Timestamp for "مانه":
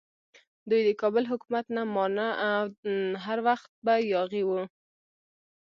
1.93-2.27